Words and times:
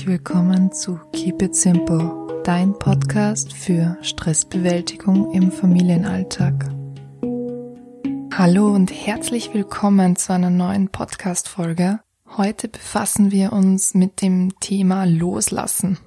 herzlich 0.00 0.18
willkommen 0.18 0.72
zu 0.72 0.98
Keep 1.12 1.42
It 1.42 1.54
Simple, 1.54 2.42
dein 2.42 2.72
Podcast 2.72 3.52
für 3.52 3.98
Stressbewältigung 4.00 5.30
im 5.34 5.52
Familienalltag. 5.52 6.70
Hallo 8.32 8.68
und 8.68 8.90
herzlich 8.90 9.52
willkommen 9.52 10.16
zu 10.16 10.32
einer 10.32 10.48
neuen 10.48 10.88
Podcast-Folge. 10.88 12.00
Heute 12.34 12.68
befassen 12.68 13.30
wir 13.30 13.52
uns 13.52 13.92
mit 13.92 14.22
dem 14.22 14.58
Thema 14.60 15.04
Loslassen. 15.04 15.98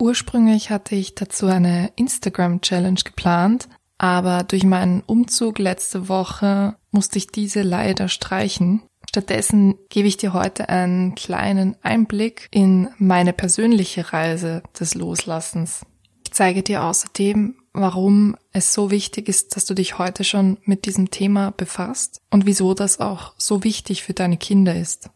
Ursprünglich 0.00 0.70
hatte 0.70 0.96
ich 0.96 1.14
dazu 1.14 1.46
eine 1.46 1.92
Instagram-Challenge 1.94 3.00
geplant, 3.04 3.68
aber 3.98 4.42
durch 4.42 4.64
meinen 4.64 5.02
Umzug 5.02 5.60
letzte 5.60 6.08
Woche 6.08 6.74
musste 6.90 7.18
ich 7.18 7.28
diese 7.28 7.62
leider 7.62 8.08
streichen. 8.08 8.82
Stattdessen 9.08 9.78
gebe 9.88 10.06
ich 10.06 10.18
dir 10.18 10.34
heute 10.34 10.68
einen 10.68 11.14
kleinen 11.14 11.76
Einblick 11.80 12.46
in 12.50 12.90
meine 12.98 13.32
persönliche 13.32 14.12
Reise 14.12 14.62
des 14.78 14.94
Loslassens. 14.94 15.86
Ich 16.26 16.34
zeige 16.34 16.62
dir 16.62 16.84
außerdem, 16.84 17.54
warum 17.72 18.36
es 18.52 18.74
so 18.74 18.90
wichtig 18.90 19.30
ist, 19.30 19.56
dass 19.56 19.64
du 19.64 19.72
dich 19.72 19.96
heute 19.96 20.24
schon 20.24 20.58
mit 20.64 20.84
diesem 20.84 21.10
Thema 21.10 21.52
befasst 21.52 22.20
und 22.30 22.44
wieso 22.44 22.74
das 22.74 23.00
auch 23.00 23.32
so 23.38 23.64
wichtig 23.64 24.02
für 24.02 24.12
deine 24.12 24.36
Kinder 24.36 24.76
ist. 24.76 25.08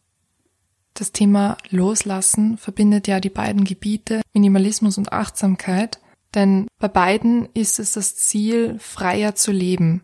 Das 0.94 1.12
Thema 1.12 1.58
Loslassen 1.68 2.56
verbindet 2.56 3.08
ja 3.08 3.20
die 3.20 3.28
beiden 3.28 3.64
Gebiete 3.64 4.22
Minimalismus 4.32 4.96
und 4.96 5.12
Achtsamkeit, 5.12 6.00
denn 6.34 6.66
bei 6.78 6.88
beiden 6.88 7.46
ist 7.52 7.78
es 7.78 7.92
das 7.92 8.16
Ziel, 8.16 8.78
freier 8.78 9.34
zu 9.34 9.52
leben, 9.52 10.02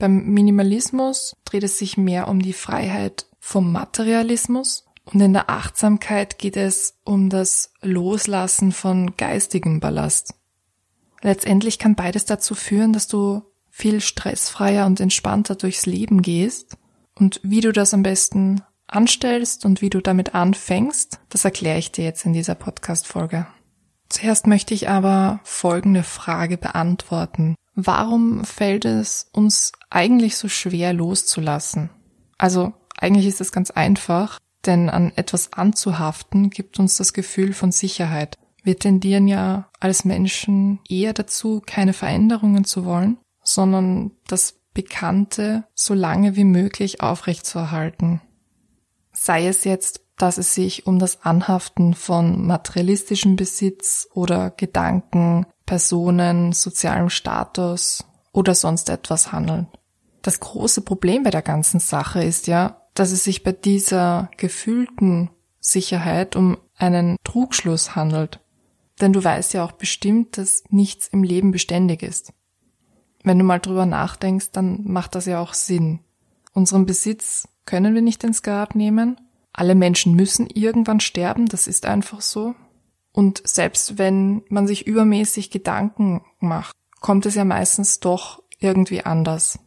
beim 0.00 0.24
Minimalismus 0.24 1.36
dreht 1.44 1.62
es 1.62 1.78
sich 1.78 1.96
mehr 1.96 2.26
um 2.26 2.40
die 2.40 2.52
Freiheit 2.52 3.26
vom 3.38 3.70
Materialismus 3.70 4.86
und 5.04 5.20
in 5.20 5.32
der 5.32 5.48
Achtsamkeit 5.48 6.38
geht 6.38 6.56
es 6.56 6.98
um 7.04 7.30
das 7.30 7.72
Loslassen 7.82 8.72
von 8.72 9.16
geistigem 9.16 9.78
Ballast. 9.78 10.34
Letztendlich 11.22 11.78
kann 11.78 11.94
beides 11.94 12.24
dazu 12.24 12.54
führen, 12.54 12.92
dass 12.92 13.06
du 13.06 13.42
viel 13.68 14.00
stressfreier 14.00 14.86
und 14.86 15.00
entspannter 15.00 15.54
durchs 15.54 15.86
Leben 15.86 16.22
gehst 16.22 16.76
und 17.14 17.40
wie 17.42 17.60
du 17.60 17.72
das 17.72 17.94
am 17.94 18.02
besten 18.02 18.62
anstellst 18.86 19.64
und 19.64 19.82
wie 19.82 19.90
du 19.90 20.00
damit 20.00 20.34
anfängst, 20.34 21.20
das 21.28 21.44
erkläre 21.44 21.78
ich 21.78 21.92
dir 21.92 22.04
jetzt 22.04 22.24
in 22.24 22.32
dieser 22.32 22.54
Podcast-Folge. 22.54 23.46
Zuerst 24.10 24.48
möchte 24.48 24.74
ich 24.74 24.88
aber 24.88 25.40
folgende 25.44 26.02
Frage 26.02 26.58
beantworten. 26.58 27.54
Warum 27.74 28.44
fällt 28.44 28.84
es 28.84 29.30
uns 29.32 29.72
eigentlich 29.88 30.36
so 30.36 30.48
schwer 30.48 30.92
loszulassen? 30.92 31.90
Also 32.36 32.74
eigentlich 32.98 33.26
ist 33.26 33.40
es 33.40 33.52
ganz 33.52 33.70
einfach, 33.70 34.38
denn 34.66 34.90
an 34.90 35.12
etwas 35.14 35.52
anzuhaften 35.52 36.50
gibt 36.50 36.78
uns 36.78 36.96
das 36.96 37.12
Gefühl 37.12 37.52
von 37.52 37.70
Sicherheit. 37.72 38.36
Wir 38.62 38.78
tendieren 38.78 39.28
ja 39.28 39.70
als 39.78 40.04
Menschen 40.04 40.80
eher 40.88 41.14
dazu, 41.14 41.62
keine 41.64 41.92
Veränderungen 41.92 42.64
zu 42.64 42.84
wollen, 42.84 43.16
sondern 43.42 44.10
das 44.26 44.60
Bekannte 44.74 45.64
so 45.74 45.94
lange 45.94 46.36
wie 46.36 46.44
möglich 46.44 47.00
aufrechtzuerhalten. 47.00 48.20
Sei 49.12 49.46
es 49.46 49.64
jetzt, 49.64 50.02
dass 50.20 50.38
es 50.38 50.54
sich 50.54 50.86
um 50.86 50.98
das 50.98 51.22
Anhaften 51.22 51.94
von 51.94 52.46
materialistischem 52.46 53.36
Besitz 53.36 54.08
oder 54.12 54.50
Gedanken, 54.50 55.46
Personen, 55.64 56.52
sozialem 56.52 57.08
Status 57.08 58.04
oder 58.32 58.54
sonst 58.54 58.90
etwas 58.90 59.32
handeln. 59.32 59.68
Das 60.22 60.40
große 60.40 60.82
Problem 60.82 61.22
bei 61.22 61.30
der 61.30 61.42
ganzen 61.42 61.80
Sache 61.80 62.22
ist 62.22 62.46
ja, 62.46 62.82
dass 62.92 63.12
es 63.12 63.24
sich 63.24 63.42
bei 63.42 63.52
dieser 63.52 64.30
gefühlten 64.36 65.30
Sicherheit 65.58 66.36
um 66.36 66.58
einen 66.76 67.16
Trugschluss 67.24 67.96
handelt. 67.96 68.40
Denn 69.00 69.14
du 69.14 69.24
weißt 69.24 69.54
ja 69.54 69.64
auch 69.64 69.72
bestimmt, 69.72 70.36
dass 70.36 70.64
nichts 70.68 71.08
im 71.08 71.22
Leben 71.22 71.50
beständig 71.50 72.02
ist. 72.02 72.34
Wenn 73.22 73.38
du 73.38 73.44
mal 73.44 73.58
drüber 73.58 73.86
nachdenkst, 73.86 74.50
dann 74.52 74.84
macht 74.84 75.14
das 75.14 75.24
ja 75.24 75.40
auch 75.40 75.54
Sinn. 75.54 76.00
Unseren 76.52 76.84
Besitz 76.84 77.48
können 77.64 77.94
wir 77.94 78.02
nicht 78.02 78.24
ins 78.24 78.42
Grab 78.42 78.74
nehmen. 78.74 79.18
Alle 79.52 79.74
Menschen 79.74 80.14
müssen 80.14 80.48
irgendwann 80.48 81.00
sterben, 81.00 81.46
das 81.46 81.66
ist 81.66 81.86
einfach 81.86 82.20
so. 82.20 82.54
Und 83.12 83.42
selbst 83.44 83.98
wenn 83.98 84.42
man 84.48 84.66
sich 84.66 84.86
übermäßig 84.86 85.50
Gedanken 85.50 86.22
macht, 86.38 86.76
kommt 87.00 87.26
es 87.26 87.34
ja 87.34 87.44
meistens 87.44 88.00
doch 88.00 88.42
irgendwie 88.58 89.02
anders. 89.02 89.58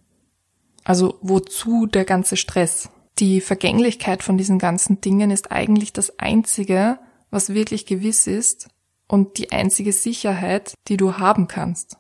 Also 0.84 1.18
wozu 1.22 1.86
der 1.86 2.06
ganze 2.06 2.38
Stress? 2.38 2.90
Die 3.20 3.42
Vergänglichkeit 3.42 4.24
von 4.24 4.38
diesen 4.38 4.60
ganzen 4.60 5.02
Dingen 5.02 5.32
ist 5.32 5.52
eigentlich 5.52 5.94
das 5.94 6.20
Einzige, 6.20 7.00
was 7.30 7.54
wirklich 7.54 7.86
gewiss 7.86 8.28
ist 8.28 8.70
und 9.08 9.38
die 9.38 9.52
einzige 9.52 9.94
Sicherheit, 9.94 10.74
die 10.88 10.98
du 10.98 11.18
haben 11.18 11.48
kannst. 11.48 11.98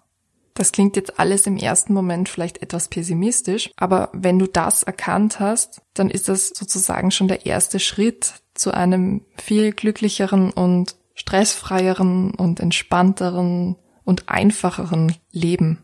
Das 0.54 0.72
klingt 0.72 0.96
jetzt 0.96 1.20
alles 1.20 1.48
im 1.48 1.58
ersten 1.58 1.94
Moment 1.94 2.30
vielleicht 2.30 2.62
etwas 2.62 2.88
pessimistisch, 2.88 3.72
aber 3.76 4.10
wenn 4.14 4.38
du 4.38 4.48
das 4.48 4.84
erkannt 4.84 5.40
hast, 5.40 5.82
dann 5.94 6.10
ist 6.10 6.30
das 6.30 6.50
sozusagen 6.50 7.12
schon 7.12 7.28
der 7.28 7.46
erste 7.46 7.80
Schritt 7.80 8.36
zu 8.54 8.72
einem 8.72 9.26
viel 9.42 9.72
glücklicheren 9.72 10.52
und 10.52 10.96
stressfreieren 11.16 12.36
und 12.36 12.60
entspannteren 12.60 13.78
und 14.04 14.30
einfacheren 14.30 15.16
Leben. 15.32 15.80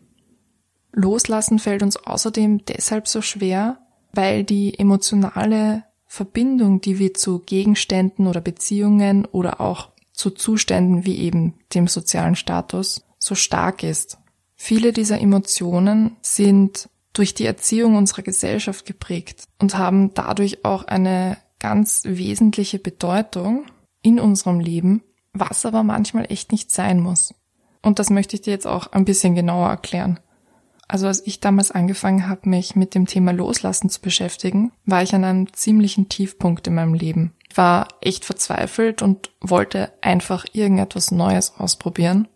Loslassen 0.92 1.58
fällt 1.58 1.82
uns 1.82 1.96
außerdem 1.96 2.64
deshalb 2.64 3.08
so 3.08 3.22
schwer, 3.22 3.78
weil 4.12 4.44
die 4.44 4.78
emotionale 4.78 5.84
Verbindung, 6.06 6.80
die 6.80 6.98
wir 6.98 7.14
zu 7.14 7.38
Gegenständen 7.38 8.26
oder 8.26 8.40
Beziehungen 8.40 9.24
oder 9.26 9.60
auch 9.60 9.90
zu 10.12 10.30
Zuständen 10.30 11.04
wie 11.04 11.18
eben 11.18 11.54
dem 11.72 11.86
sozialen 11.86 12.34
Status 12.34 13.04
so 13.18 13.34
stark 13.34 13.84
ist. 13.84 14.18
Viele 14.62 14.92
dieser 14.92 15.20
Emotionen 15.20 16.16
sind 16.20 16.88
durch 17.12 17.34
die 17.34 17.46
Erziehung 17.46 17.96
unserer 17.96 18.22
Gesellschaft 18.22 18.86
geprägt 18.86 19.44
und 19.58 19.76
haben 19.76 20.14
dadurch 20.14 20.64
auch 20.64 20.84
eine 20.84 21.38
ganz 21.58 22.02
wesentliche 22.04 22.78
Bedeutung 22.78 23.64
in 24.02 24.20
unserem 24.20 24.60
Leben 24.60 25.02
was 25.32 25.64
aber 25.64 25.82
manchmal 25.82 26.26
echt 26.30 26.52
nicht 26.52 26.70
sein 26.70 27.00
muss. 27.00 27.34
Und 27.82 27.98
das 27.98 28.10
möchte 28.10 28.36
ich 28.36 28.42
dir 28.42 28.52
jetzt 28.52 28.66
auch 28.66 28.88
ein 28.92 29.04
bisschen 29.04 29.34
genauer 29.34 29.68
erklären. 29.68 30.20
Also 30.88 31.06
als 31.06 31.24
ich 31.26 31.40
damals 31.40 31.70
angefangen 31.70 32.28
habe, 32.28 32.48
mich 32.48 32.74
mit 32.74 32.94
dem 32.94 33.06
Thema 33.06 33.32
Loslassen 33.32 33.90
zu 33.90 34.00
beschäftigen, 34.00 34.72
war 34.84 35.02
ich 35.02 35.14
an 35.14 35.24
einem 35.24 35.52
ziemlichen 35.52 36.08
Tiefpunkt 36.08 36.66
in 36.66 36.74
meinem 36.74 36.94
Leben. 36.94 37.32
Ich 37.48 37.56
war 37.56 37.88
echt 38.00 38.24
verzweifelt 38.24 39.00
und 39.00 39.30
wollte 39.40 39.92
einfach 40.02 40.46
irgendetwas 40.52 41.12
Neues 41.12 41.54
ausprobieren. 41.56 42.26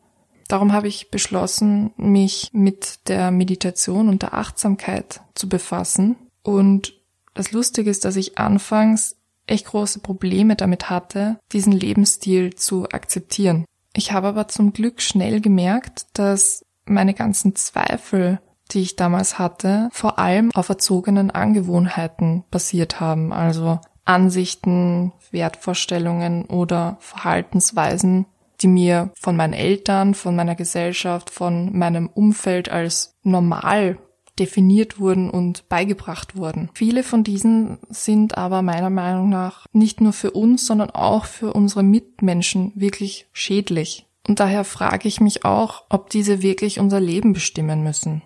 Darum 0.49 0.73
habe 0.73 0.89
ich 0.89 1.11
beschlossen, 1.11 1.93
mich 1.97 2.51
mit 2.53 3.09
der 3.09 3.31
Meditation 3.31 4.09
und 4.09 4.23
der 4.23 4.35
Achtsamkeit 4.35 5.21
zu 5.35 5.49
befassen. 5.49 6.17
Und 6.43 6.95
das 7.35 7.53
Lustige 7.53 7.91
ist, 7.91 8.05
dass 8.05 8.17
ich 8.17 8.39
anfangs 8.39 9.17
echt 9.47 9.67
große 9.67 10.01
Probleme 10.01 10.57
damit 10.57 10.91
hatte, 10.91 11.39
diesen 11.53 11.73
Lebensstil 11.73 12.55
zu 12.55 12.89
akzeptieren. 12.91 13.65
Ich 13.95 14.13
habe 14.13 14.29
aber 14.29 14.49
zum 14.49 14.73
Glück 14.73 15.01
schnell 15.01 15.41
gemerkt, 15.41 16.07
dass 16.15 16.65
meine 16.87 17.15
ganzen 17.15 17.55
Zweifel, 17.55 18.41
die 18.71 18.81
ich 18.81 18.97
damals 18.97 19.39
hatte, 19.39 19.89
vor 19.93 20.19
allem 20.19 20.51
auf 20.55 20.69
erzogenen 20.69 21.31
Angewohnheiten 21.31 22.45
basiert 22.51 23.01
haben, 23.01 23.33
also 23.33 23.79
Ansichten, 24.05 25.13
Wertvorstellungen 25.31 26.45
oder 26.47 26.97
Verhaltensweisen, 27.01 28.27
die 28.65 28.69
mir 28.69 29.13
von 29.15 29.37
meinen 29.37 29.53
Eltern, 29.53 30.15
von 30.15 30.35
meiner 30.35 30.57
Gesellschaft, 30.57 31.31
von 31.31 31.77
meinem 31.77 32.09
Umfeld 32.09 32.71
als 32.71 33.15
normal 33.23 33.99
definiert 34.39 34.99
wurden 34.99 35.31
und 35.31 35.69
beigebracht 35.69 36.37
wurden. 36.37 36.71
Viele 36.75 37.03
von 37.03 37.23
diesen 37.23 37.79
sind 37.89 38.37
aber 38.37 38.63
meiner 38.63 38.91
Meinung 38.91 39.29
nach 39.29 39.67
nicht 39.73 40.01
nur 40.01 40.13
für 40.13 40.33
uns, 40.33 40.67
sondern 40.67 40.91
auch 40.91 41.27
für 41.27 41.53
unsere 41.53 41.83
Mitmenschen 41.83 42.73
wirklich 42.75 43.29
schädlich. 43.33 44.07
Und 44.27 44.41
daher 44.41 44.65
frage 44.65 45.07
ich 45.07 45.21
mich 45.21 45.45
auch, 45.45 45.85
ob 45.91 46.11
diese 46.11 46.43
wirklich 46.43 46.81
unser 46.81 46.99
Leben 46.99 47.33
bestimmen 47.33 47.85
müssen. 47.85 48.23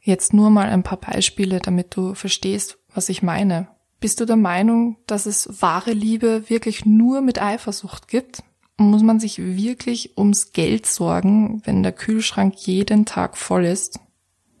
Jetzt 0.00 0.32
nur 0.32 0.50
mal 0.50 0.68
ein 0.68 0.82
paar 0.82 0.98
Beispiele, 0.98 1.58
damit 1.58 1.96
du 1.96 2.14
verstehst, 2.14 2.78
was 2.94 3.08
ich 3.08 3.22
meine. 3.22 3.68
Bist 4.00 4.20
du 4.20 4.26
der 4.26 4.36
Meinung, 4.36 4.96
dass 5.06 5.26
es 5.26 5.60
wahre 5.60 5.92
Liebe 5.92 6.48
wirklich 6.48 6.86
nur 6.86 7.20
mit 7.20 7.42
Eifersucht 7.42 8.06
gibt? 8.06 8.44
Muss 8.78 9.02
man 9.02 9.18
sich 9.18 9.38
wirklich 9.38 10.16
ums 10.16 10.52
Geld 10.52 10.86
sorgen, 10.86 11.60
wenn 11.64 11.82
der 11.82 11.92
Kühlschrank 11.92 12.54
jeden 12.58 13.04
Tag 13.04 13.36
voll 13.36 13.64
ist? 13.64 13.98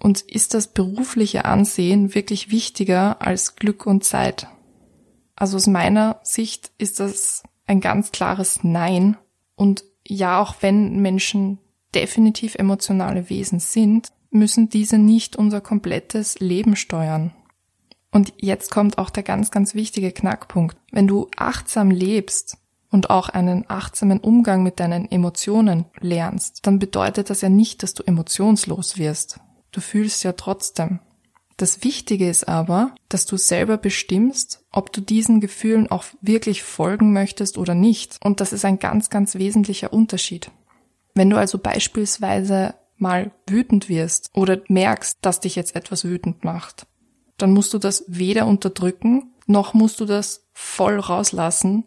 Und 0.00 0.20
ist 0.22 0.54
das 0.54 0.68
berufliche 0.68 1.44
Ansehen 1.44 2.14
wirklich 2.14 2.50
wichtiger 2.50 3.22
als 3.22 3.56
Glück 3.56 3.86
und 3.86 4.04
Zeit? 4.04 4.48
Also 5.36 5.56
aus 5.56 5.68
meiner 5.68 6.20
Sicht 6.24 6.72
ist 6.78 6.98
das 6.98 7.44
ein 7.66 7.80
ganz 7.80 8.10
klares 8.10 8.64
Nein. 8.64 9.16
Und 9.54 9.84
ja, 10.06 10.40
auch 10.40 10.56
wenn 10.60 11.00
Menschen 11.00 11.58
definitiv 11.94 12.56
emotionale 12.56 13.30
Wesen 13.30 13.60
sind, 13.60 14.08
müssen 14.30 14.68
diese 14.68 14.98
nicht 14.98 15.36
unser 15.36 15.60
komplettes 15.60 16.38
Leben 16.40 16.76
steuern. 16.76 17.32
Und 18.10 18.32
jetzt 18.38 18.70
kommt 18.70 18.98
auch 18.98 19.10
der 19.10 19.22
ganz, 19.22 19.50
ganz 19.50 19.74
wichtige 19.74 20.12
Knackpunkt. 20.12 20.76
Wenn 20.90 21.06
du 21.06 21.28
achtsam 21.36 21.90
lebst, 21.90 22.58
und 22.90 23.10
auch 23.10 23.28
einen 23.28 23.64
achtsamen 23.68 24.20
Umgang 24.20 24.62
mit 24.62 24.80
deinen 24.80 25.10
Emotionen 25.10 25.86
lernst, 26.00 26.66
dann 26.66 26.78
bedeutet 26.78 27.30
das 27.30 27.40
ja 27.40 27.48
nicht, 27.48 27.82
dass 27.82 27.94
du 27.94 28.02
emotionslos 28.02 28.98
wirst. 28.98 29.40
Du 29.72 29.80
fühlst 29.80 30.24
ja 30.24 30.32
trotzdem. 30.32 31.00
Das 31.58 31.82
Wichtige 31.82 32.30
ist 32.30 32.46
aber, 32.46 32.94
dass 33.08 33.26
du 33.26 33.36
selber 33.36 33.78
bestimmst, 33.78 34.64
ob 34.70 34.92
du 34.92 35.00
diesen 35.00 35.40
Gefühlen 35.40 35.90
auch 35.90 36.04
wirklich 36.20 36.62
folgen 36.62 37.12
möchtest 37.12 37.58
oder 37.58 37.74
nicht. 37.74 38.16
Und 38.22 38.40
das 38.40 38.52
ist 38.52 38.64
ein 38.64 38.78
ganz, 38.78 39.10
ganz 39.10 39.34
wesentlicher 39.34 39.92
Unterschied. 39.92 40.52
Wenn 41.14 41.30
du 41.30 41.36
also 41.36 41.58
beispielsweise 41.58 42.74
mal 42.96 43.32
wütend 43.48 43.88
wirst 43.88 44.30
oder 44.34 44.60
merkst, 44.68 45.18
dass 45.20 45.40
dich 45.40 45.56
jetzt 45.56 45.74
etwas 45.74 46.04
wütend 46.04 46.44
macht, 46.44 46.86
dann 47.38 47.52
musst 47.52 47.74
du 47.74 47.78
das 47.78 48.04
weder 48.06 48.46
unterdrücken, 48.46 49.32
noch 49.46 49.74
musst 49.74 49.98
du 49.98 50.04
das 50.04 50.46
voll 50.52 51.00
rauslassen, 51.00 51.84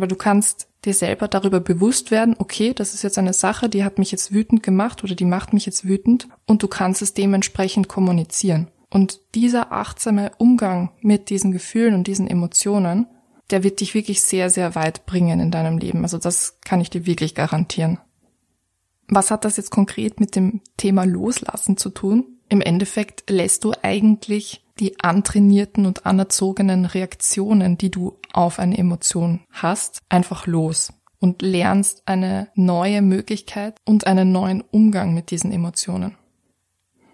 weil 0.00 0.08
du 0.08 0.16
kannst 0.16 0.68
dir 0.84 0.94
selber 0.94 1.28
darüber 1.28 1.60
bewusst 1.60 2.10
werden, 2.10 2.34
okay, 2.38 2.72
das 2.74 2.94
ist 2.94 3.02
jetzt 3.02 3.18
eine 3.18 3.32
Sache, 3.32 3.68
die 3.68 3.84
hat 3.84 3.98
mich 3.98 4.10
jetzt 4.10 4.32
wütend 4.32 4.62
gemacht 4.62 5.04
oder 5.04 5.14
die 5.14 5.24
macht 5.24 5.52
mich 5.52 5.66
jetzt 5.66 5.86
wütend 5.86 6.28
und 6.46 6.62
du 6.62 6.68
kannst 6.68 7.02
es 7.02 7.14
dementsprechend 7.14 7.88
kommunizieren. 7.88 8.68
Und 8.90 9.20
dieser 9.34 9.72
achtsame 9.72 10.32
Umgang 10.38 10.90
mit 11.00 11.30
diesen 11.30 11.52
Gefühlen 11.52 11.94
und 11.94 12.06
diesen 12.06 12.28
Emotionen, 12.28 13.06
der 13.50 13.62
wird 13.62 13.80
dich 13.80 13.94
wirklich 13.94 14.22
sehr, 14.22 14.50
sehr 14.50 14.74
weit 14.74 15.06
bringen 15.06 15.40
in 15.40 15.50
deinem 15.50 15.78
Leben. 15.78 16.02
Also 16.02 16.18
das 16.18 16.58
kann 16.62 16.80
ich 16.80 16.90
dir 16.90 17.06
wirklich 17.06 17.34
garantieren. 17.34 17.98
Was 19.08 19.30
hat 19.30 19.44
das 19.44 19.56
jetzt 19.56 19.70
konkret 19.70 20.20
mit 20.20 20.36
dem 20.36 20.60
Thema 20.76 21.04
Loslassen 21.04 21.76
zu 21.76 21.90
tun? 21.90 22.38
Im 22.48 22.60
Endeffekt 22.60 23.28
lässt 23.30 23.64
du 23.64 23.72
eigentlich 23.82 24.61
die 24.78 24.98
antrainierten 25.00 25.86
und 25.86 26.06
anerzogenen 26.06 26.84
Reaktionen, 26.84 27.78
die 27.78 27.90
du 27.90 28.18
auf 28.32 28.58
eine 28.58 28.78
Emotion 28.78 29.40
hast, 29.50 30.00
einfach 30.08 30.46
los 30.46 30.92
und 31.18 31.42
lernst 31.42 32.02
eine 32.06 32.48
neue 32.54 33.00
Möglichkeit 33.00 33.76
und 33.84 34.06
einen 34.06 34.32
neuen 34.32 34.60
Umgang 34.60 35.14
mit 35.14 35.30
diesen 35.30 35.52
Emotionen. 35.52 36.16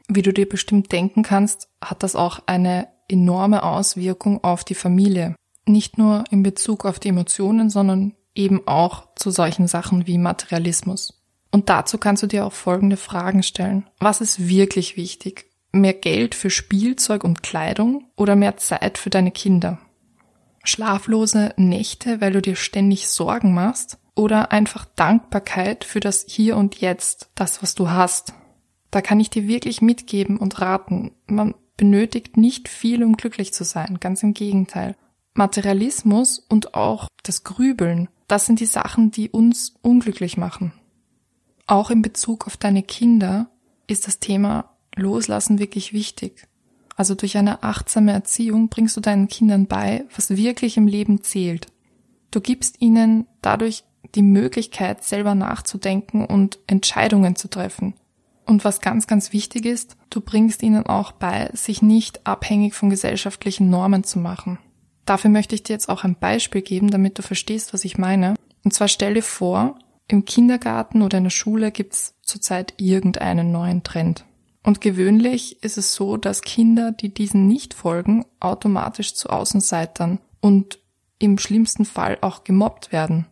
Wie 0.08 0.22
du 0.22 0.32
dir 0.32 0.48
bestimmt 0.48 0.90
denken 0.92 1.22
kannst, 1.22 1.68
hat 1.84 2.02
das 2.02 2.16
auch 2.16 2.40
eine 2.46 2.88
enorme 3.08 3.62
Auswirkung 3.62 4.42
auf 4.42 4.64
die 4.64 4.74
Familie. 4.74 5.34
Nicht 5.66 5.98
nur 5.98 6.24
in 6.30 6.42
Bezug 6.42 6.86
auf 6.86 6.98
die 6.98 7.08
Emotionen, 7.08 7.68
sondern 7.68 8.14
eben 8.34 8.66
auch 8.66 9.08
zu 9.16 9.30
solchen 9.30 9.66
Sachen 9.66 10.06
wie 10.06 10.16
Materialismus. 10.16 11.22
Und 11.50 11.68
dazu 11.68 11.98
kannst 11.98 12.22
du 12.22 12.26
dir 12.26 12.46
auch 12.46 12.52
folgende 12.52 12.96
Fragen 12.96 13.42
stellen. 13.42 13.86
Was 13.98 14.20
ist 14.20 14.48
wirklich 14.48 14.96
wichtig? 14.96 15.47
Mehr 15.72 15.94
Geld 15.94 16.34
für 16.34 16.50
Spielzeug 16.50 17.24
und 17.24 17.42
Kleidung 17.42 18.06
oder 18.16 18.36
mehr 18.36 18.56
Zeit 18.56 18.98
für 18.98 19.10
deine 19.10 19.30
Kinder? 19.30 19.78
Schlaflose 20.64 21.52
Nächte, 21.56 22.20
weil 22.20 22.32
du 22.32 22.42
dir 22.42 22.56
ständig 22.56 23.08
Sorgen 23.08 23.54
machst? 23.54 23.98
Oder 24.14 24.50
einfach 24.50 24.84
Dankbarkeit 24.96 25.84
für 25.84 26.00
das 26.00 26.24
Hier 26.28 26.56
und 26.56 26.80
Jetzt, 26.80 27.30
das, 27.34 27.62
was 27.62 27.74
du 27.74 27.90
hast? 27.90 28.34
Da 28.90 29.00
kann 29.00 29.20
ich 29.20 29.30
dir 29.30 29.46
wirklich 29.46 29.80
mitgeben 29.80 30.38
und 30.38 30.60
raten. 30.60 31.12
Man 31.26 31.54
benötigt 31.76 32.36
nicht 32.36 32.68
viel, 32.68 33.04
um 33.04 33.16
glücklich 33.16 33.52
zu 33.52 33.64
sein. 33.64 33.98
Ganz 34.00 34.22
im 34.22 34.34
Gegenteil. 34.34 34.96
Materialismus 35.34 36.38
und 36.38 36.74
auch 36.74 37.08
das 37.22 37.44
Grübeln, 37.44 38.08
das 38.26 38.46
sind 38.46 38.60
die 38.60 38.66
Sachen, 38.66 39.10
die 39.10 39.30
uns 39.30 39.74
unglücklich 39.82 40.36
machen. 40.36 40.72
Auch 41.66 41.90
in 41.90 42.02
Bezug 42.02 42.46
auf 42.46 42.56
deine 42.56 42.82
Kinder 42.82 43.50
ist 43.86 44.06
das 44.06 44.18
Thema 44.18 44.76
Loslassen 44.98 45.58
wirklich 45.58 45.92
wichtig. 45.92 46.46
Also 46.96 47.14
durch 47.14 47.36
eine 47.36 47.62
achtsame 47.62 48.12
Erziehung 48.12 48.68
bringst 48.68 48.96
du 48.96 49.00
deinen 49.00 49.28
Kindern 49.28 49.66
bei, 49.66 50.04
was 50.14 50.36
wirklich 50.36 50.76
im 50.76 50.88
Leben 50.88 51.22
zählt. 51.22 51.68
Du 52.30 52.40
gibst 52.40 52.80
ihnen 52.80 53.26
dadurch 53.40 53.84
die 54.14 54.22
Möglichkeit, 54.22 55.04
selber 55.04 55.34
nachzudenken 55.34 56.24
und 56.24 56.58
Entscheidungen 56.66 57.36
zu 57.36 57.48
treffen. 57.48 57.94
Und 58.46 58.64
was 58.64 58.80
ganz, 58.80 59.06
ganz 59.06 59.32
wichtig 59.32 59.66
ist, 59.66 59.96
du 60.10 60.20
bringst 60.20 60.62
ihnen 60.62 60.86
auch 60.86 61.12
bei, 61.12 61.50
sich 61.52 61.82
nicht 61.82 62.26
abhängig 62.26 62.74
von 62.74 62.90
gesellschaftlichen 62.90 63.68
Normen 63.68 64.04
zu 64.04 64.18
machen. 64.18 64.58
Dafür 65.04 65.30
möchte 65.30 65.54
ich 65.54 65.62
dir 65.62 65.74
jetzt 65.74 65.88
auch 65.88 66.04
ein 66.04 66.16
Beispiel 66.16 66.62
geben, 66.62 66.90
damit 66.90 67.18
du 67.18 67.22
verstehst, 67.22 67.72
was 67.74 67.84
ich 67.84 67.98
meine. 67.98 68.34
Und 68.64 68.72
zwar 68.72 68.88
stell 68.88 69.14
dir 69.14 69.22
vor, 69.22 69.78
im 70.08 70.24
Kindergarten 70.24 71.02
oder 71.02 71.18
in 71.18 71.24
der 71.24 71.30
Schule 71.30 71.70
gibt's 71.70 72.14
zurzeit 72.22 72.74
irgendeinen 72.78 73.52
neuen 73.52 73.82
Trend. 73.82 74.24
Und 74.62 74.80
gewöhnlich 74.80 75.62
ist 75.62 75.78
es 75.78 75.94
so, 75.94 76.16
dass 76.16 76.42
Kinder, 76.42 76.92
die 76.92 77.12
diesen 77.12 77.46
nicht 77.46 77.74
folgen, 77.74 78.24
automatisch 78.40 79.14
zu 79.14 79.30
Außenseitern 79.30 80.18
und 80.40 80.78
im 81.18 81.38
schlimmsten 81.38 81.84
Fall 81.84 82.18
auch 82.20 82.44
gemobbt 82.44 82.92
werden. 82.92 83.26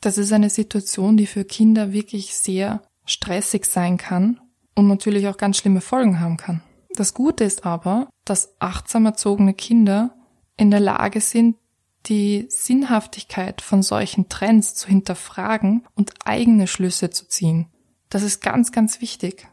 Das 0.00 0.18
ist 0.18 0.32
eine 0.32 0.50
Situation, 0.50 1.16
die 1.16 1.26
für 1.26 1.44
Kinder 1.44 1.92
wirklich 1.92 2.34
sehr 2.34 2.82
stressig 3.04 3.66
sein 3.66 3.96
kann 3.96 4.40
und 4.74 4.86
natürlich 4.86 5.28
auch 5.28 5.36
ganz 5.36 5.56
schlimme 5.56 5.80
Folgen 5.80 6.20
haben 6.20 6.36
kann. 6.36 6.62
Das 6.94 7.14
Gute 7.14 7.44
ist 7.44 7.64
aber, 7.64 8.08
dass 8.24 8.54
achtsam 8.60 9.06
erzogene 9.06 9.54
Kinder 9.54 10.14
in 10.56 10.70
der 10.70 10.80
Lage 10.80 11.20
sind, 11.20 11.56
die 12.06 12.46
Sinnhaftigkeit 12.48 13.60
von 13.60 13.82
solchen 13.82 14.28
Trends 14.28 14.74
zu 14.74 14.88
hinterfragen 14.88 15.86
und 15.94 16.14
eigene 16.24 16.66
Schlüsse 16.66 17.10
zu 17.10 17.28
ziehen. 17.28 17.66
Das 18.08 18.22
ist 18.22 18.40
ganz, 18.40 18.72
ganz 18.72 19.00
wichtig. 19.00 19.48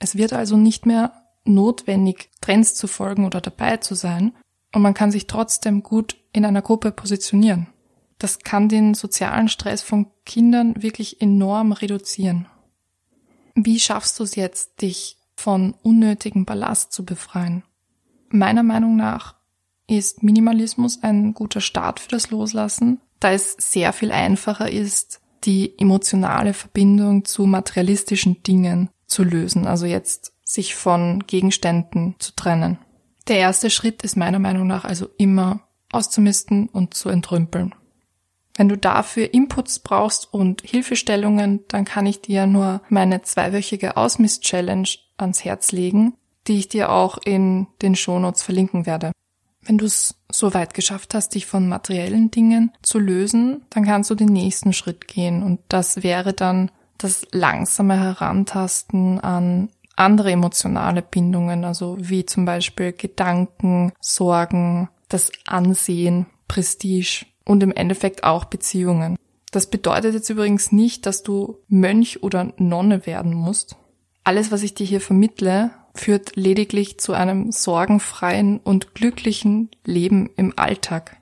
Es 0.00 0.16
wird 0.16 0.32
also 0.32 0.56
nicht 0.56 0.86
mehr 0.86 1.12
notwendig, 1.44 2.30
Trends 2.40 2.74
zu 2.74 2.88
folgen 2.88 3.24
oder 3.24 3.40
dabei 3.40 3.76
zu 3.76 3.94
sein, 3.94 4.32
und 4.72 4.82
man 4.82 4.94
kann 4.94 5.10
sich 5.10 5.26
trotzdem 5.26 5.82
gut 5.82 6.16
in 6.32 6.44
einer 6.44 6.62
Gruppe 6.62 6.92
positionieren. 6.92 7.68
Das 8.18 8.40
kann 8.40 8.68
den 8.68 8.94
sozialen 8.94 9.48
Stress 9.48 9.82
von 9.82 10.06
Kindern 10.24 10.82
wirklich 10.82 11.20
enorm 11.20 11.72
reduzieren. 11.72 12.46
Wie 13.54 13.80
schaffst 13.80 14.18
du 14.18 14.24
es 14.24 14.36
jetzt, 14.36 14.80
dich 14.80 15.16
von 15.36 15.74
unnötigem 15.82 16.44
Ballast 16.44 16.92
zu 16.92 17.04
befreien? 17.04 17.64
Meiner 18.28 18.62
Meinung 18.62 18.96
nach 18.96 19.34
ist 19.88 20.22
Minimalismus 20.22 21.02
ein 21.02 21.34
guter 21.34 21.60
Start 21.60 21.98
für 21.98 22.10
das 22.10 22.30
Loslassen, 22.30 23.00
da 23.18 23.32
es 23.32 23.56
sehr 23.58 23.92
viel 23.92 24.12
einfacher 24.12 24.70
ist, 24.70 25.20
die 25.44 25.76
emotionale 25.78 26.54
Verbindung 26.54 27.24
zu 27.24 27.44
materialistischen 27.46 28.42
Dingen 28.44 28.88
zu 29.10 29.24
lösen, 29.24 29.66
also 29.66 29.86
jetzt 29.86 30.32
sich 30.44 30.74
von 30.74 31.24
Gegenständen 31.26 32.16
zu 32.18 32.32
trennen. 32.34 32.78
Der 33.28 33.38
erste 33.38 33.70
Schritt 33.70 34.02
ist 34.02 34.16
meiner 34.16 34.38
Meinung 34.38 34.66
nach 34.66 34.84
also 34.84 35.08
immer 35.18 35.60
auszumisten 35.92 36.68
und 36.68 36.94
zu 36.94 37.08
entrümpeln. 37.08 37.74
Wenn 38.56 38.68
du 38.68 38.76
dafür 38.76 39.32
Inputs 39.32 39.78
brauchst 39.78 40.32
und 40.32 40.62
Hilfestellungen, 40.62 41.60
dann 41.68 41.84
kann 41.84 42.06
ich 42.06 42.20
dir 42.20 42.46
nur 42.46 42.82
meine 42.88 43.22
zweiwöchige 43.22 43.96
Ausmist-Challenge 43.96 44.88
ans 45.16 45.44
Herz 45.44 45.72
legen, 45.72 46.14
die 46.46 46.58
ich 46.58 46.68
dir 46.68 46.90
auch 46.90 47.18
in 47.24 47.68
den 47.82 47.94
Shownotes 47.94 48.42
verlinken 48.42 48.86
werde. 48.86 49.12
Wenn 49.62 49.78
du 49.78 49.84
es 49.84 50.16
so 50.30 50.52
weit 50.54 50.74
geschafft 50.74 51.14
hast, 51.14 51.34
dich 51.34 51.46
von 51.46 51.68
materiellen 51.68 52.30
Dingen 52.30 52.72
zu 52.82 52.98
lösen, 52.98 53.64
dann 53.70 53.84
kannst 53.84 54.10
du 54.10 54.14
den 54.14 54.28
nächsten 54.28 54.72
Schritt 54.72 55.06
gehen 55.06 55.42
und 55.42 55.60
das 55.68 56.02
wäre 56.02 56.32
dann 56.32 56.70
das 57.02 57.26
langsame 57.32 57.98
Herantasten 57.98 59.20
an 59.20 59.68
andere 59.96 60.32
emotionale 60.32 61.02
Bindungen, 61.02 61.64
also 61.64 61.96
wie 61.98 62.24
zum 62.24 62.44
Beispiel 62.44 62.92
Gedanken, 62.92 63.92
Sorgen, 64.00 64.88
das 65.08 65.30
Ansehen, 65.46 66.26
Prestige 66.48 67.26
und 67.44 67.62
im 67.62 67.72
Endeffekt 67.72 68.24
auch 68.24 68.44
Beziehungen. 68.44 69.16
Das 69.50 69.68
bedeutet 69.68 70.14
jetzt 70.14 70.30
übrigens 70.30 70.72
nicht, 70.72 71.06
dass 71.06 71.22
du 71.22 71.58
Mönch 71.68 72.22
oder 72.22 72.52
Nonne 72.56 73.06
werden 73.06 73.34
musst. 73.34 73.76
Alles, 74.22 74.52
was 74.52 74.62
ich 74.62 74.74
dir 74.74 74.86
hier 74.86 75.00
vermittle, 75.00 75.70
führt 75.94 76.36
lediglich 76.36 76.98
zu 77.00 77.12
einem 77.12 77.50
sorgenfreien 77.50 78.58
und 78.58 78.94
glücklichen 78.94 79.70
Leben 79.84 80.30
im 80.36 80.54
Alltag. 80.56 81.16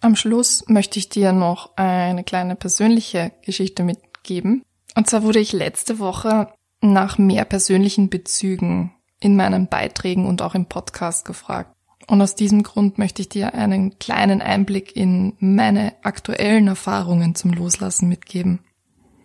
Am 0.00 0.16
Schluss 0.16 0.64
möchte 0.68 0.98
ich 0.98 1.10
dir 1.10 1.32
noch 1.32 1.76
eine 1.76 2.24
kleine 2.24 2.56
persönliche 2.56 3.32
Geschichte 3.44 3.84
mitgeben. 3.84 4.62
Und 4.94 5.08
zwar 5.08 5.22
wurde 5.22 5.38
ich 5.38 5.52
letzte 5.52 5.98
Woche 5.98 6.48
nach 6.80 7.18
mehr 7.18 7.44
persönlichen 7.44 8.10
Bezügen 8.10 8.92
in 9.20 9.36
meinen 9.36 9.68
Beiträgen 9.68 10.26
und 10.26 10.42
auch 10.42 10.54
im 10.54 10.66
Podcast 10.66 11.24
gefragt. 11.24 11.74
Und 12.06 12.22
aus 12.22 12.34
diesem 12.34 12.62
Grund 12.62 12.98
möchte 12.98 13.22
ich 13.22 13.28
dir 13.28 13.54
einen 13.54 13.98
kleinen 13.98 14.40
Einblick 14.42 14.96
in 14.96 15.34
meine 15.38 15.92
aktuellen 16.02 16.66
Erfahrungen 16.66 17.34
zum 17.34 17.52
Loslassen 17.52 18.08
mitgeben. 18.08 18.60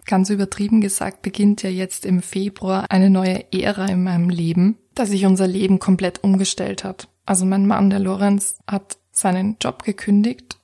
Ganz 0.05 0.29
übertrieben 0.29 0.81
gesagt 0.81 1.24
beginnt 1.24 1.63
ja 1.63 1.69
jetzt 1.69 2.05
im 2.05 2.22
Februar 2.22 2.86
eine 2.89 3.10
neue 3.10 3.51
Ära 3.51 3.88
in 3.88 4.03
meinem 4.03 4.29
Leben, 4.29 4.77
da 4.93 5.05
sich 5.05 5.25
unser 5.25 5.48
Leben 5.48 5.79
komplett 5.79 6.24
umgestellt 6.24 6.84
hat. 6.84 7.07
Also 7.25 7.45
mein 7.45 7.65
Mann, 7.65 7.89
der 7.89 8.00
Lorenz, 8.00 8.60
hat 8.69 9.00
seinen 9.12 9.57
Job 9.60 9.84
gekündigt, 9.84 10.60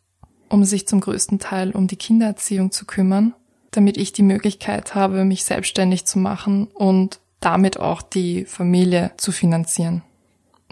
um 0.48 0.64
sich 0.64 0.88
zum 0.88 1.00
größten 1.00 1.40
Teil 1.40 1.72
um 1.72 1.88
die 1.88 1.96
Kindererziehung 1.96 2.72
zu 2.72 2.86
kümmern, 2.86 3.34
damit 3.72 3.98
ich 3.98 4.14
die 4.14 4.24
Möglichkeit 4.24 4.96
habe, 4.96 5.26
mich 5.26 5.44
selbstständig 5.46 6.06
zu 6.06 6.20
machen 6.20 6.68
und 6.68 7.20
damit 7.40 7.80
auch 7.80 8.02
die 8.02 8.46
Familie 8.46 9.12
zu 9.18 9.32
finanzieren. 9.32 10.04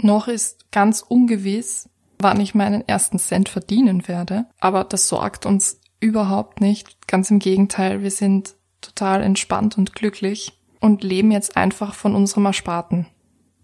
Noch 0.02 0.28
ist 0.28 0.72
ganz 0.72 1.02
ungewiss, 1.02 1.90
wann 2.20 2.40
ich 2.40 2.56
meinen 2.56 2.88
ersten 2.88 3.18
Cent 3.20 3.50
verdienen 3.50 4.08
werde, 4.08 4.46
aber 4.60 4.84
das 4.84 5.08
sorgt 5.08 5.46
uns 5.46 5.80
überhaupt 6.00 6.62
nicht. 6.62 7.08
Ganz 7.08 7.32
im 7.32 7.40
Gegenteil, 7.40 8.04
wir 8.04 8.12
sind 8.12 8.56
total 8.82 9.24
entspannt 9.24 9.78
und 9.78 9.96
glücklich 9.96 10.54
und 10.80 11.04
leben 11.04 11.32
jetzt 11.32 11.58
einfach 11.58 11.94
von 11.94 12.16
unserem 12.16 12.46
Ersparten. 12.46 13.08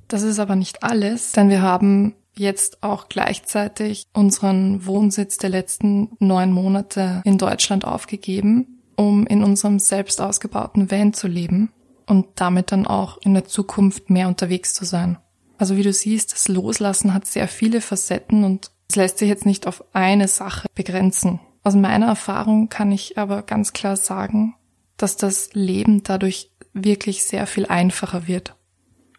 Das 0.08 0.24
ist 0.24 0.40
aber 0.40 0.56
nicht 0.56 0.84
alles, 0.84 1.32
denn 1.32 1.50
wir 1.50 1.62
haben 1.62 2.16
jetzt 2.38 2.84
auch 2.84 3.08
gleichzeitig 3.08 4.08
unseren 4.14 4.86
Wohnsitz 4.86 5.38
der 5.38 5.50
letzten 5.50 6.12
neun 6.20 6.52
Monate 6.52 7.22
in 7.24 7.38
Deutschland 7.38 7.86
aufgegeben, 7.86 8.75
um 8.96 9.26
in 9.28 9.44
unserem 9.44 9.80
selbst 9.80 10.22
ausgebauten 10.22 10.92
Van 10.92 11.14
zu 11.14 11.28
leben 11.28 11.72
und 12.06 12.28
damit 12.36 12.72
dann 12.72 12.88
auch 12.88 13.18
in 13.22 13.34
der 13.34 13.46
Zukunft 13.46 14.10
mehr 14.10 14.28
unterwegs 14.28 14.74
zu 14.74 14.86
sein. 14.86 15.18
Also 15.58 15.78
wie 15.78 15.84
du 15.84 15.94
siehst, 15.94 16.34
das 16.34 16.48
Loslassen 16.48 17.14
hat 17.14 17.26
sehr 17.26 17.48
viele 17.48 17.82
Facetten 17.82 18.44
und 18.44 18.72
es 18.90 18.96
lässt 18.96 19.18
sich 19.18 19.30
jetzt 19.30 19.46
nicht 19.46 19.68
auf 19.68 19.84
eine 19.94 20.28
Sache 20.28 20.68
begrenzen. 20.76 21.40
Aus 21.64 21.76
meiner 21.76 22.08
Erfahrung 22.08 22.70
kann 22.70 22.92
ich 22.92 23.18
aber 23.18 23.42
ganz 23.42 23.74
klar 23.74 23.96
sagen, 23.96 24.56
dass 24.98 25.18
das 25.18 25.54
Leben 25.54 26.04
dadurch 26.04 26.52
wirklich 26.74 27.24
sehr 27.24 27.48
viel 27.48 27.66
einfacher 27.66 28.28
wird. 28.28 28.56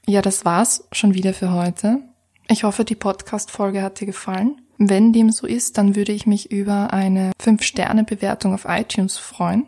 Ja, 0.07 0.23
das 0.23 0.45
war's 0.45 0.87
schon 0.93 1.15
wieder 1.15 1.35
für 1.35 1.53
heute. 1.53 2.03
Ich 2.49 2.63
hoffe, 2.63 2.85
die 2.85 2.95
Podcast-Folge 2.95 3.83
hat 3.83 4.01
dir 4.01 4.07
gefallen. 4.07 4.61
Wenn 4.79 5.13
dem 5.13 5.31
so 5.31 5.47
ist, 5.47 5.79
dann 5.79 5.97
würde 5.97 6.13
ich 6.13 6.27
mich 6.27 6.51
über 6.51 6.93
eine 6.93 7.33
5-Sterne-Bewertung 7.43 8.55
auf 8.55 8.67
iTunes 8.69 9.19
freuen. 9.19 9.67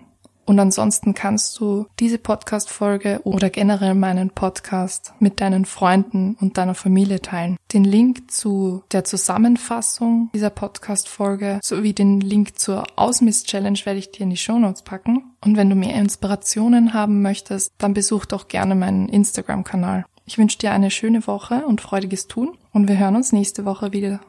Und 0.49 0.59
ansonsten 0.61 1.13
kannst 1.13 1.61
du 1.61 1.87
diese 2.01 2.17
Podcast-Folge 2.17 3.21
oder 3.25 3.51
generell 3.51 3.95
meinen 3.95 4.31
Podcast 4.31 5.13
mit 5.19 5.43
deinen 5.43 5.67
Freunden 5.67 6.39
und 6.41 6.57
deiner 6.57 6.75
Familie 6.75 7.21
teilen. 7.21 7.59
Den 7.75 7.85
Link 7.85 8.31
zu 8.31 8.83
der 8.91 9.05
Zusammenfassung 9.05 10.31
dieser 10.33 10.49
Podcast-Folge 10.49 11.61
sowie 11.63 11.93
den 11.93 12.23
Link 12.23 12.59
zur 12.59 12.85
Ausmiss-Challenge 12.97 13.79
werde 13.85 13.99
ich 13.99 14.11
dir 14.11 14.23
in 14.23 14.31
die 14.31 14.39
Show 14.39 14.59
Notes 14.59 14.81
packen. 14.81 15.35
Und 15.45 15.59
wenn 15.59 15.69
du 15.69 15.77
mehr 15.77 15.97
Inspirationen 15.97 16.95
haben 16.95 17.21
möchtest, 17.21 17.71
dann 17.77 17.93
besuch 17.93 18.25
doch 18.25 18.49
gerne 18.49 18.75
meinen 18.75 19.11
Instagram-Kanal. 19.11 20.07
Ich 20.25 20.39
wünsche 20.39 20.57
dir 20.57 20.73
eine 20.73 20.91
schöne 20.91 21.27
Woche 21.27 21.67
und 21.67 21.83
freudiges 21.83 22.27
Tun 22.27 22.57
und 22.73 22.89
wir 22.89 22.99
hören 22.99 23.17
uns 23.17 23.33
nächste 23.33 23.67
Woche 23.67 23.93
wieder. 23.93 24.21